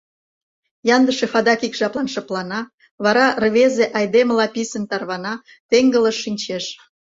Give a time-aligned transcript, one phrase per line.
[0.95, 2.61] Яндышев адак ик жаплан шыплана,
[3.03, 5.33] вара рвезе айдемыла писын тарвана,
[5.69, 6.65] теҥгылыш шинчеш.